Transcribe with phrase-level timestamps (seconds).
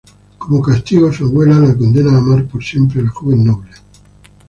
[0.39, 3.69] Como castigo, su abuela la condena a amar por siempre al joven noble.